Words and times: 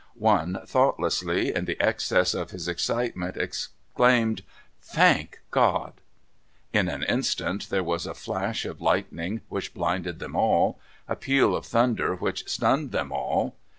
One 0.15 0.61
thoughtlessly, 0.65 1.53
in 1.53 1.65
the 1.65 1.79
excess 1.79 2.33
of 2.33 2.49
his 2.49 2.67
excitement, 2.67 3.37
exclaimed, 3.37 4.41
"Thank 4.81 5.41
God!" 5.51 5.93
In 6.73 6.89
an 6.89 7.03
instant 7.03 7.69
there 7.69 7.83
was 7.83 8.07
a 8.07 8.15
flash 8.15 8.65
of 8.65 8.81
lightning 8.81 9.41
which 9.47 9.75
blinded 9.75 10.17
them 10.17 10.35
all; 10.35 10.79
a 11.07 11.15
peal 11.15 11.55
of 11.55 11.67
thunder 11.67 12.15
which 12.15 12.49
stunned 12.49 12.91
them 12.91 13.11
all. 13.11 13.55